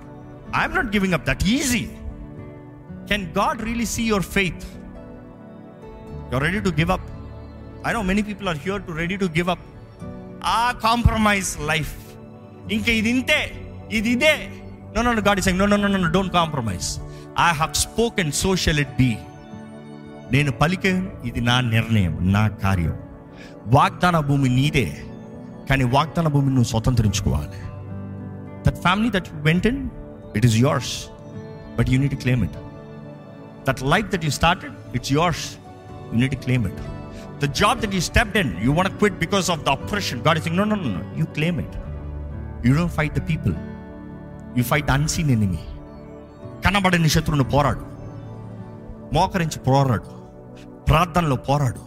[0.57, 1.89] I'm not giving up that easy
[3.09, 4.65] can God really see your faith
[6.33, 7.07] your ready to give up
[7.87, 9.65] I know many people are here to ready to give up
[10.45, 11.95] a compromise life
[12.73, 14.51] ఇంకా ఇది ఇంతే ఇది ఇదే
[14.97, 16.99] no no God is no no no no don't compromise
[17.39, 19.17] I have spoken so shall it be
[20.33, 22.95] నేను పలికాను ఇది నా నిర్ణయం నా కార్యం.
[23.67, 24.97] వాగ్దాన భూమి నీదే
[25.71, 27.59] కానీ వాగ్దాన భూమిని నువ్వు స్వతంత్రించుకోవాలి.
[28.67, 29.91] That family that wanton
[30.37, 31.07] it is yours
[31.79, 32.57] but you need claim it
[33.69, 35.57] that life that you started it's yours
[36.13, 36.79] you need claim it
[37.45, 40.49] the job that you stepped in you want quit because of the oppression God is
[40.49, 41.77] no no no you claim it
[42.67, 43.55] you don't fight the people
[44.59, 45.59] you fight unseen enemy
[46.65, 47.87] కనబడని శత్రువును పోరాడు.
[49.15, 50.05] మోకరించి పోరాడు.
[50.89, 51.81] ప్రార్థనలో పోరాడు.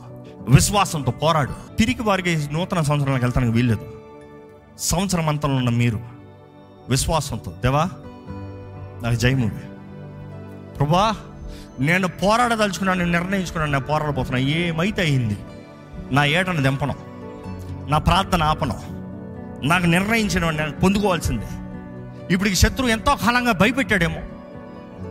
[0.50, 1.76] విశ్వాసంతో పోరాడు.
[1.78, 3.94] తిరిగి వారికి నూతన సంవత్సరానికి వెళ్తానికి వీల్లేదు.
[4.80, 6.00] సంవత్సరం అంతంలో ఉన్న మీరు
[6.90, 7.90] విశ్వాసంతో దేవా
[9.04, 9.52] నాకు జయము
[10.78, 11.16] ప్రభా
[11.80, 14.40] నేను పోరాడదలుచుకున్నాను నేను నిర్ణయించుకున్నాను నేను పోరాడబోతున్నా.
[14.40, 15.38] ఏమైతే అయింది
[16.12, 16.96] నా ఏటను దింపను.
[17.90, 18.80] నా ప్రార్థన ఆపను.
[19.64, 21.48] నాకు నిర్ణయించిన నేను పొందుకోవాల్సిందే.
[22.34, 24.20] ఇప్పుడు శత్రువు ఎంతో కాలంగా భయపెట్టాడేమో.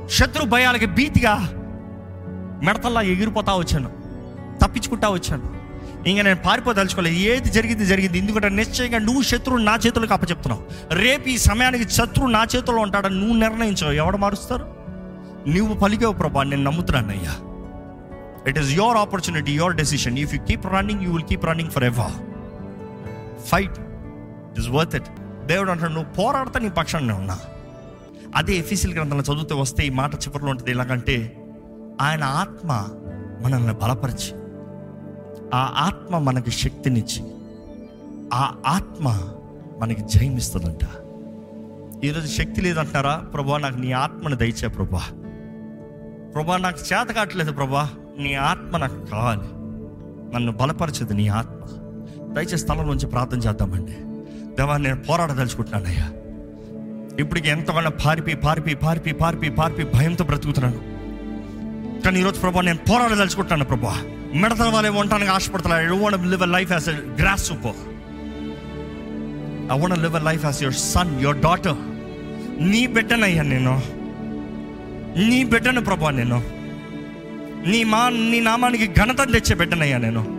[0.08, 1.50] శత్రు భయాలకి భీతిగా
[2.62, 3.88] మెడతల్లా ఎగిరిపోతా వచ్చాను.
[4.62, 5.58] తప్పించుకుంటా వచ్చాను.
[6.08, 7.16] ఇంకా నేను పారిపోదలుచుకోలేదు.
[7.16, 8.18] ఏది జరిగింది జరిగింది.
[8.18, 10.94] ఎందుకంటే నిశ్చయంగా నువ్వు శత్రువు నా చేతులకు అప్పచెప్తున్నావు.
[10.94, 13.92] రేపు ఈ సమయానికి శత్రువు నా చేతుల్లో ఉంటాడని నువ్వు నిర్ణయించావు.
[13.92, 14.77] ఎవడు మారుస్తారు?
[15.48, 17.34] నువ్వు పలికావు ప్రభా నేను నమ్ముతున్నానయ్యా.
[18.48, 22.14] It is your opportunity your decision if you keep running you will keep running forever
[23.46, 23.78] fight
[24.58, 25.08] is worth it
[25.46, 27.38] దేవుడు అంటాడు నువ్వు పోరాడతా నీ పక్షాన్ని ఉన్నా.
[28.36, 31.36] అదే ఎఫీసీల్ గ్రంథంలో చదివితే వస్తే ఈ మాట చివరిలో ఉంటుంది ఎలాగంటే
[32.00, 32.88] ఆయన ఆత్మ
[33.40, 34.32] మనల్ని బలపరిచి
[35.54, 37.22] ఆ ఆత్మ మనకి శక్తినిచ్చి
[38.34, 39.32] ఆ ఆత్మ
[39.78, 40.84] మనకి జయమిస్తుందంట.
[42.04, 45.02] ఈరోజు శక్తి లేదంటారా ప్రభా నాకు నీ ఆత్మను దయచే ప్రభా.
[46.34, 47.90] ప్రభా నాకు చేత కావట్లేదు ప్రభా.
[48.18, 49.40] నీ ఆత్మ నాకు కావాలి.
[50.34, 51.58] నన్ను బలపరచదు నీ ఆత్మ.
[52.34, 53.92] దయచేసి స్థలం నుంచి ప్రార్థన చేద్దామండి.
[54.56, 56.12] దేవా నేను పోరాడదలుచుకుంటున్నానయ్యా.
[57.18, 60.78] ఇప్పటికి ఎంతగానో పారిపి పారిపి పారిపి పారిపి పారిపి భయంతో బ్రతుకుతున్నాను.
[62.02, 64.02] కానీ ఈరోజు ప్రభా నేను పోరాడదలుచుకుంటున్నాను ప్రభా.
[64.34, 66.92] మిడతల వాళ్ళే ఉండడానికి ఆశపడుతున్నాను I want live life as a
[67.46, 67.78] grasshopper
[69.72, 71.76] I want live life as your son your daughter
[72.70, 73.97] నీ బిడ్డనయ్యా నేను.
[75.16, 76.42] నీ బిడ్డను ప్రభా నేను.
[77.68, 80.38] నీ మా నీ నామానికి ఘనత తెచ్చే బిడ్డనయ్యా నేను.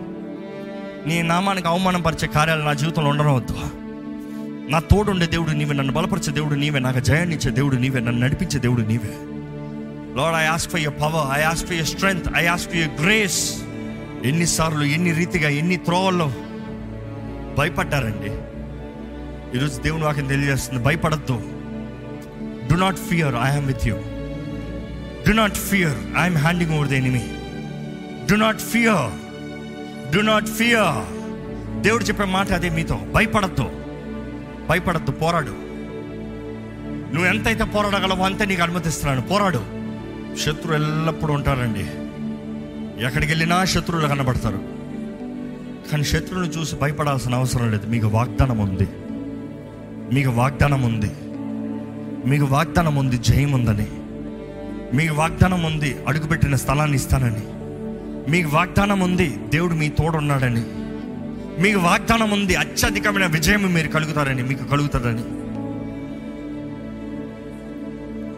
[1.06, 3.54] నీ నామానికి అవమానపరిచే కార్యాలు నా జీవితంలో ఉండనవద్దు
[4.70, 8.82] నా తోడుండే దేవుడు నీవే నన్ను బలపరిచే దేవుడు నీవే నాకు జయాన్నిచ్చే దేవుడు నీవే నన్ను నడిపించే దేవుడు
[8.82, 9.16] నీవే.
[10.16, 13.02] Lord I ask for your power I ask for your strength I ask for your
[13.02, 13.62] grace
[14.24, 16.32] ఎన్నిసార్లు ఎన్ని రీతిగా ఎన్ని త్రోవల్లో
[17.58, 18.30] భయపడ్డారండి.
[19.58, 21.42] ఈరోజు దేవుని వాక్యం తెలియజేస్తుంది భయపడద్దు.
[22.70, 23.94] Do not fear I I'm with you
[25.28, 27.22] do not fear I'm handing over the enemy
[28.30, 29.30] do not fear
[30.14, 31.20] do not fear
[31.82, 33.00] దేవుడు చెప్పే మాట అదే మీతో.
[33.14, 33.70] భయపడద్దు.
[34.70, 35.10] భయపడద్దు.
[35.10, 35.50] పోరాడు.
[37.14, 39.20] నువ్వు ఎంతైతే పోరాడగలవో అంతే నీకు అనుమతిస్తున్నాను.
[39.20, 39.58] పోరాడు.
[40.38, 41.80] శత్రువు ఎల్లప్పుడూ ఉంటారండి
[43.06, 44.58] ఎక్కడికి వెళ్ళినా శత్రువులు కనబడతారు.
[45.92, 47.86] కానీ శత్రువులను చూసి భయపడాల్సిన అవసరం లేదు.
[47.86, 48.88] మీకు వాగ్దానం ఉంది.
[50.14, 51.10] మీకు వాగ్దానం ఉంది.
[52.28, 53.18] మీకు వాగ్దానం ఉంది.
[53.18, 53.86] జయం ఉందని.
[54.94, 57.42] మీకు వాగ్దానం ఉంది అడుగుపెట్టిన స్థలాన్ని ఇస్తానని.
[58.30, 60.64] మీకు వాగ్దానం ఉంది దేవుడు మీ తోడున్నాడని.
[61.62, 65.24] మీకు వాగ్దానం ఉంది అత్యధికమైన విజయం మీరు కలుగుతారని మీకు కలుగుతారని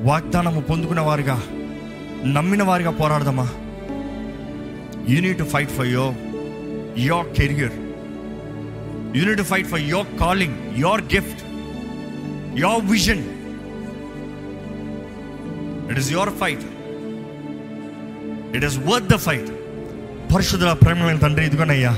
[0.03, 1.43] వాగ్దానము పొందుకున్న వారిగా
[2.25, 3.47] నమ్మిన వారిగా పోరాడదామా
[5.09, 6.17] unite to fight for your
[6.99, 7.77] your career
[9.17, 11.43] unite to fight for your calling your gift
[12.59, 13.25] your vision
[15.91, 16.61] it is your fight
[18.57, 19.51] it is worth the fight
[20.35, 21.91] పరిశుద్ధ ప్రేమైన తండ్రి ఇదిగోనయ్యా.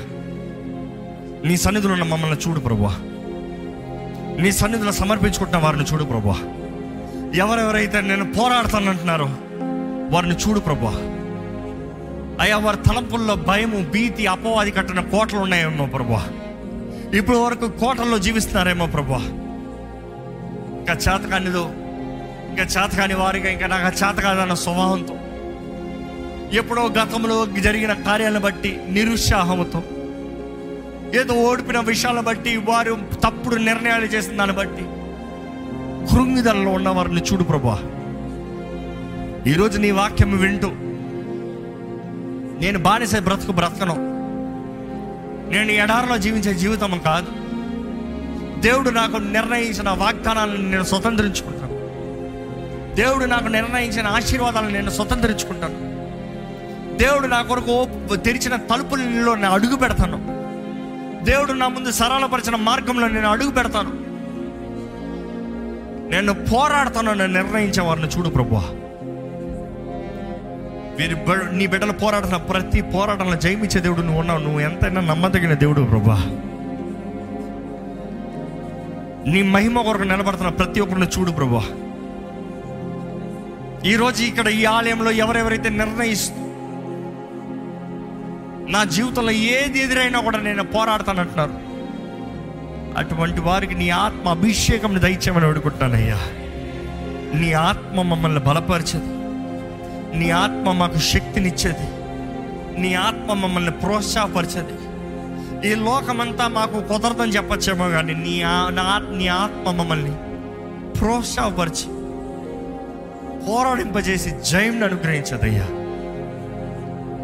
[1.49, 2.97] నీ సన్నిధిలో ఉన్న మమ్మల్ని చూడు ప్రభువా.
[4.43, 6.37] నీ సన్నిధిలో సమర్పించుకుంటున్న వారిని చూడు ప్రభువా.
[7.35, 9.25] ఎవరెవరైతే నేను పోరాడతానంటున్నారో
[10.11, 10.93] వారిని చూడు ప్రభువా.
[12.41, 16.25] అయ్యా వారి తలంపుల్లో భయము భీతి అపవాది కట్టిన కోటలు ఉన్నాయేమో ప్రభువా.
[17.15, 19.19] ఇప్పుడు వరకు కోటల్లో జీవిస్తున్నారేమో ప్రభువా.
[20.79, 21.73] ఇంకా చేతకానిదో
[22.59, 25.15] ఇంకా చేతకాని వారిగా ఇంకా నాకు చేత కాదన్న స్వభావంతో
[26.53, 29.83] ఎప్పుడో గతంలో జరిగిన కార్యాలను బట్టి నిరుత్సాహంతో
[31.21, 34.83] ఏదో ఓడిపిన విషయాలను బట్టి వారు తప్పుడు నిర్ణయాలు చేసిన దాన్ని బట్టి
[36.11, 37.79] కృంగిదలలో ఉన్న వారిని చూడు ప్రభా.
[39.47, 40.69] ఈరోజు నీ వాక్యం వింటూ
[42.61, 43.95] నేను బానిస బ్రతుకు బ్రతకను.
[45.51, 47.27] నేను ఎడారిలో జీవించే జీవితం కాదు.
[48.61, 51.74] దేవుడు నాకు నిర్ణయించిన వాగ్దానాలను నేను స్వతంత్రించుకుంటాను.
[52.95, 55.95] దేవుడు నాకు నిర్ణయించిన ఆశీర్వాదాలను నేను స్వతంత్రించుకుంటాను.
[56.99, 60.19] దేవుడు నా కొరకు తెరిచిన తలుపులలో నేను అడుగు పెడతాను.
[61.25, 64.15] దేవుడు నా ముందు సరళపరిచిన మార్గంలో నేను అడుగు పెడతాను.
[66.11, 68.55] నేను పోరాడతాను నేను నిర్ణయించే వారిని చూడు ప్రభు
[70.99, 71.17] వీరి
[71.57, 74.41] నీ బిడ్డలు పోరాడుతున్న ప్రతి పోరాటంలో జయమిచ్చే దేవుడు నువ్వు ఉన్నావు.
[74.41, 76.19] నువ్వు ఎంతైనా నమ్మదగిన దేవుడు ప్రభా
[79.33, 81.63] నీ మహిమ కొరకు నిలబడుతున్న ప్రతి ఒక్కరిని చూడు ప్రభా
[83.87, 86.35] ఈరోజు ఇక్కడ ఈ ఆలయంలో ఎవరెవరైతే నిర్ణయిస్తూ
[88.71, 91.51] నా జీవితంలో ఏది ఎదురైనా కూడా నేను పోరాడతానంటున్నారు.
[92.99, 96.19] అటువంటి వారికి నీ ఆత్మ అభిషేకం దయచేయమని వేడుకుంటానయ్యా
[97.41, 99.07] నీ ఆత్మ మమ్మల్ని బలపరిచేది.
[100.19, 101.87] నీ ఆత్మ మాకు శక్తినిచ్చేది.
[102.81, 104.73] నీ ఆత్మ మమ్మల్ని ప్రోత్సాహపరిచేది.
[105.69, 110.11] ఈ లోకమంతా మాకు కుదరదని చెప్పచ్చేమో కానీ నీ ఆ- నా నీ ఆత్మ మమ్మల్ని
[111.01, 112.04] ప్రోత్సాహపరిచి
[113.49, 115.67] పోరాడింపజేసి జయంను అనుగ్రహించదయ్యా.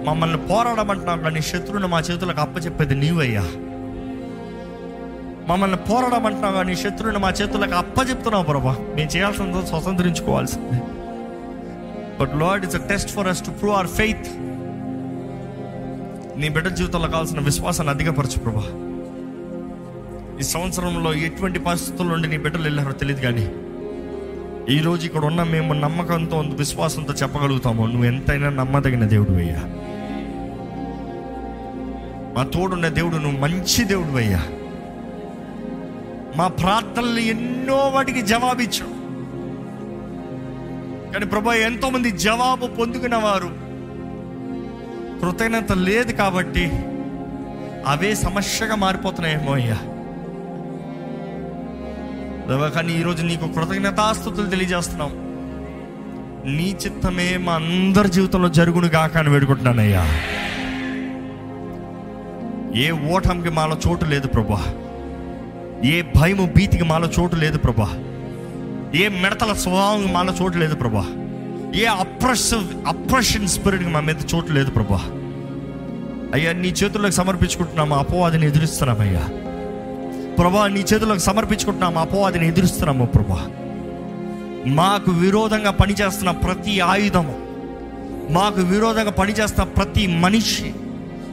[0.05, 3.43] మమ్మల్ని పోరాడమంటున్నావు కానీ శత్రువుని మా చేతులకు అప్పచెప్పేది నీవయ్యా.
[5.49, 8.77] మమ్మల్ని పోరాడమంటున్నావు కానీ శత్రువుని మా చేతులకు అప్పచెప్తున్నావు ప్రభా.
[8.97, 10.81] మేము చేయాల్సిన స్వతంత్రించుకోవాల్సిందే.
[12.21, 14.27] But Lord it's a test for us to prove our faith
[16.41, 18.65] నీ బిడ్డ జీవితంలో కావాల్సిన విశ్వాసాన్ని అధికపరచు ప్రభా.
[20.41, 23.53] ఈ సంవత్సరంలో ఎటువంటి పరిస్థితుల నుండి నీ బిడ్డలు వెళ్ళారో తెలియదు కానీ
[24.69, 27.87] ఈ రోజు ఇక్కడ ఉన్న మేము నమ్మకంతో విశ్వాసంతో చెప్పగలుగుతాము.
[27.87, 29.61] నువ్వు ఎంతైనా నమ్మదగిన దేవుడు అయ్యా
[32.37, 34.41] మా తోడున్న దేవుడు నువ్వు మంచి దేవుడు అయ్యా
[36.37, 38.87] మా ప్రార్థనలు ఎన్నో వాటికి జవాబిచ్చు
[41.13, 43.51] కానీ ప్రభా ఎంతో మంది జవాబు పొందుకున్న వారు
[45.21, 46.65] కృతజ్ఞత లేదు కాబట్టి
[47.87, 49.79] అవే సమస్యగా మారిపోతున్నాయేమో అయ్యా.
[52.59, 55.11] కానీ ఈరోజు నీకు కృతజ్ఞతాస్థుతులు తెలియజేస్తున్నాం.
[56.57, 60.05] నీ చిత్తమే మా అందరి జీవితంలో జరుగును గాక అని వేడుకుంటున్నానయ్యా.
[62.77, 64.65] ఏ ఓటమికి మాలో చోటు లేదు ప్రభా.
[65.85, 67.89] ఏ భయము భీతికి మాలో చోటు లేదు ప్రభా.
[68.95, 71.07] ఏ మిడతల స్వభావం మాలో చోటు లేదు ప్రభా.
[71.77, 75.01] ఏ అప్రెసివ్ అప్రెషన్ స్పిరిట్కి మా మీద చోటు లేదు ప్రభా.
[76.35, 79.29] అయ్యా నీ చేతుల్లోకి సమర్పించుకుంటున్నాము అపవాదిని ఎదురిస్తున్నామయ్యా
[80.41, 83.41] ప్రభా నీ చేతులకు సమర్పించుకుంటున్నాము అపవాదిని ఎదురుస్తున్నాము ప్రభా.
[84.67, 87.35] మాకు విరోధంగా పనిచేస్తున్న ప్రతి ఆయుధము
[88.31, 90.75] మాకు విరోధంగా పనిచేస్తున్న ప్రతి మనిషి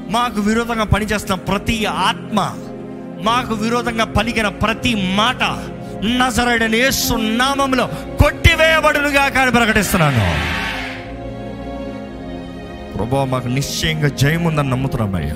[0.10, 2.40] మాకు విరోధంగా పనిచేస్తున్న ప్రతి ఆత్మ
[3.22, 5.44] మాకు విరోధంగా పలికిన ప్రతి మాట
[6.06, 7.86] నజరడని యేసు నామంలో
[8.24, 10.26] కొట్టివేయబడునుగా కానీ ప్రకటిస్తున్నాను.
[12.98, 15.36] ప్రభా మాకు నిశ్చయంగా జయముందని నమ్ముతున్నామయ్యా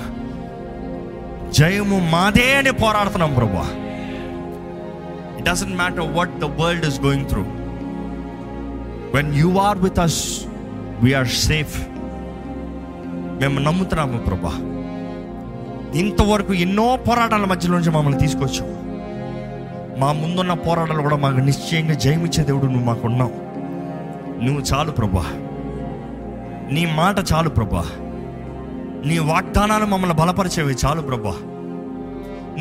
[1.53, 3.65] జయము మాదే అని పోరాడుతున్నాం ప్రభా.
[5.37, 7.41] It doesn't matter what the world is going through
[9.15, 10.41] when you are with us
[11.01, 11.87] we're safe
[13.41, 14.53] మేము నమ్ముతున్నాము ప్రభా.
[15.99, 18.75] ఇంతవరకు ఎన్నో పోరాటాల మధ్యలో నుంచి మమ్మల్ని తీసుకొచ్చావు.
[19.99, 23.33] మా ముందున్న పోరాటాలు కూడా మాకు నిశ్చయంగా జయమిచ్చే దేవుడు నువ్వు మాకున్నావు
[24.43, 25.25] నువ్వు చాలు ప్రభా.
[26.71, 27.85] నీ మాట చాలు ప్రభా.
[29.05, 31.35] నీ వాగ్దానాలు మమ్మల్ని బలపరిచేవి చాలు ప్రభా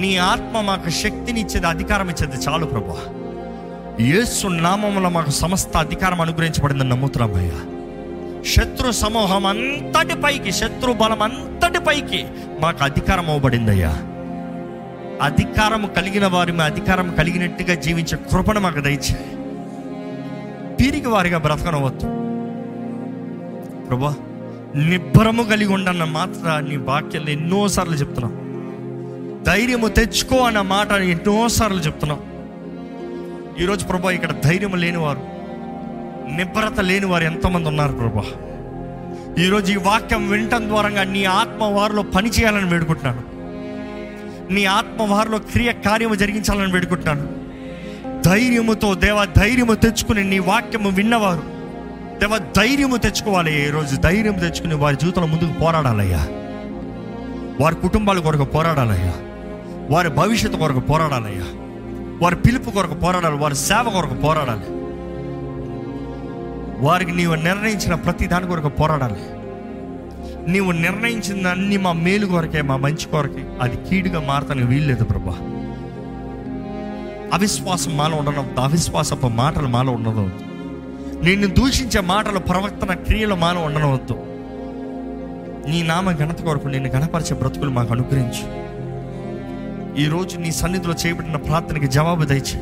[0.00, 2.98] నీ ఆత్మ మాకు శక్తిని ఇచ్చేది అధికారం ఇచ్చేది చాలు ప్రభా
[4.04, 7.60] యేసు నామంలో మాకు సమస్త అధికారం అనుగ్రహించబడిందని నమ్ముతున్నామయ్యా
[8.44, 12.24] శత్రు సమూహం అంతటి పైకి శత్రు బలం అంతటి పైకి
[12.60, 13.90] మాకు అధికారం అవ్వబడిందయ్యా
[15.22, 19.36] అధికారం కలిగిన వారి మా అధికారం కలిగినట్టుగా జీవించే కృపను మాకు దయచేయి.
[20.76, 22.06] తిరిగి వారిగా బ్రతకనవద్దు.
[23.86, 24.14] ప్రభా
[24.76, 28.32] నిబ్బరము కలిగి ఉండన్న మాత్ర నీ వాక్యాలు ఎన్నోసార్లు చెప్తున్నాం.
[29.46, 32.20] ధైర్యము తెచ్చుకో అన్న మాట ఎన్నోసార్లు చెప్తున్నాం.
[33.60, 35.18] ఈరోజు ప్రభా ఇక్కడ ధైర్యం లేనివారు
[36.36, 38.24] నిబ్బరత లేనివారు ఎంతమంది ఉన్నారు ప్రభా?
[39.42, 43.22] ఈరోజు ఈ వాక్యం వినటం ద్వారా నీ ఆత్మ వారిలో పని చేయాలని వేడుకుంటున్నాను.
[44.52, 47.28] నీ ఆత్మ వారిలో క్రియ కార్యము జరిగించాలని వేడుకుంటున్నాను.
[48.22, 51.49] ధైర్యముతో దేవ ధైర్యము తెచ్చుకుని నీ వాక్యము విన్నవారు
[52.20, 53.68] దేవ ధైర్యము తెచ్చుకోవాలి.
[53.68, 56.28] ఈరోజు ధైర్యం తెచ్చుకుని వారి జీవితంలో ముందుకు పోరాడాలయ్యా.
[57.60, 59.14] వారి కుటుంబాల కొరకు పోరాడాలయ్యా.
[59.90, 61.44] వారి భవిష్యత్తు కొరకు పోరాడాలయ్యా.
[62.22, 63.36] వారి పిలుపు కొరకు పోరాడాలి.
[63.36, 64.64] వారి సేవ కొరకు పోరాడాలి.
[66.84, 69.20] వారికి నీవు నిర్ణయించిన ప్రతి దాని కొరకు పోరాడాలి.
[70.50, 75.36] నీవు నిర్ణయించిన అన్ని మా మేలు కొరకే మా మంచి కొరకే అది కీడుగా మారతానికి వీల్లేదు ప్రభా.
[77.32, 80.30] అవిశ్వాసం మాలో ఉండడం అవిశ్వాసపు మాటలు మాలో ఉండదు.
[81.24, 84.14] నిన్ను దూషించే మాటలు ప్రవర్తన క్రియలు మాలో ఉండనవద్దు.
[85.70, 88.60] నీ నామ ఘనత కొరకు నిన్ను గణపరిచే బ్రతుకులు మాకు అనుగ్రహించు.
[90.00, 92.58] ఈరోజు నీ సన్నిధిలో చేయబడిన ప్రార్థనకి జవాబు దయచే.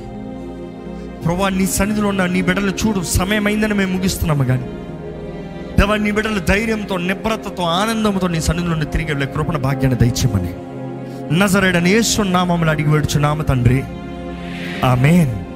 [1.24, 4.64] ప్రభా నీ సన్నిధిలో ఉన్న నీ బిడ్డలు చూడు సమయమైందని మేము ముగిస్తున్నాము కానీ
[5.78, 10.54] దేవా నీ బిడ్డలు ధైర్యంతో నిబ్రతతో ఆనందంతో నీ సన్నిధిలో నుండి తిరిగి వెళ్ళే కృపణ భాగ్యాన్ని దయచేయమని.
[11.38, 13.84] నజరేడని యేసు నామములు అడిగి వేడుచు నామ తండ్రి.
[14.84, 15.47] ఆమెన్.